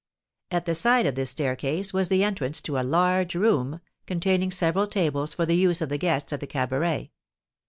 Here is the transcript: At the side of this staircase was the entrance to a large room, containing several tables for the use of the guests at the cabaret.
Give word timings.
At 0.49 0.65
the 0.65 0.73
side 0.73 1.05
of 1.05 1.13
this 1.13 1.29
staircase 1.29 1.93
was 1.93 2.09
the 2.09 2.23
entrance 2.23 2.59
to 2.63 2.79
a 2.79 2.81
large 2.81 3.35
room, 3.35 3.81
containing 4.07 4.49
several 4.49 4.87
tables 4.87 5.35
for 5.35 5.45
the 5.45 5.55
use 5.55 5.79
of 5.79 5.89
the 5.89 5.99
guests 5.99 6.33
at 6.33 6.39
the 6.39 6.47
cabaret. 6.47 7.11